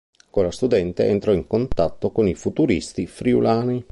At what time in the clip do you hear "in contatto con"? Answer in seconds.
1.31-2.27